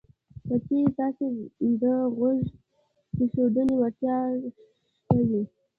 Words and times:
که 0.47 0.55
چېرې 0.65 0.89
تاسې 0.97 1.25
کې 1.55 1.67
د 1.81 1.83
غوږ 2.15 2.39
ایښودنې 3.19 3.73
وړتیا 3.77 4.17
شته 4.97 5.19
وي 5.29 5.43